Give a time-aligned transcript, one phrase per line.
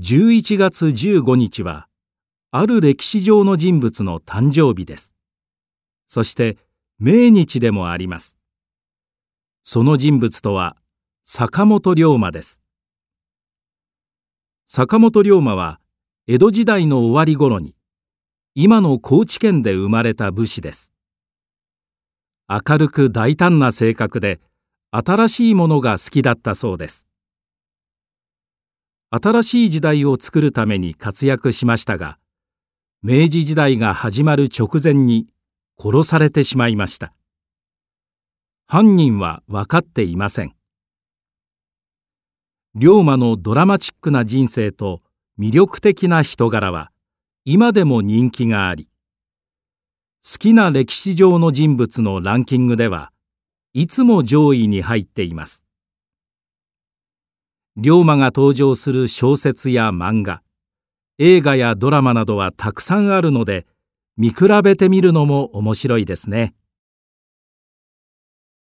[0.00, 1.86] 11月15日は
[2.50, 5.14] ある歴史上の人物の誕生日です。
[6.08, 6.58] そして
[6.98, 8.36] 命日でもあります。
[9.62, 10.76] その人物とは
[11.24, 12.60] 坂本龍馬です。
[14.66, 15.78] 坂本龍馬は
[16.26, 17.76] 江戸時代の終わり頃に
[18.56, 20.92] 今の高知県で生まれた武士です。
[22.48, 24.40] 明るく大胆な性格で
[24.90, 27.06] 新しいものが好きだったそうです。
[29.16, 32.18] 新しい時代を作るために活躍しましたが
[33.00, 35.28] 明治時代が始まる直前に
[35.78, 37.12] 殺されてしまいました。
[38.66, 40.56] 犯人は分かっていません。
[42.74, 45.00] 龍馬のドラマチックな人生と
[45.38, 46.90] 魅力的な人柄は
[47.44, 48.90] 今でも人気があり
[50.28, 53.12] 好きな歴史上の人物のランキングでは
[53.74, 55.63] いつも上位に入っています。
[57.76, 60.42] 龍馬が登場する小説や漫画
[61.18, 63.66] 映画やドラマなどはたくさんあるので
[64.16, 66.54] 見比べてみるのも面白いですね。